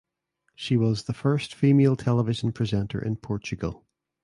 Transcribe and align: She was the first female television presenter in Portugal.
She 0.55 0.77
was 0.77 1.03
the 1.03 1.13
first 1.13 1.53
female 1.53 1.95
television 1.95 2.51
presenter 2.53 2.99
in 2.99 3.17
Portugal. 3.17 3.85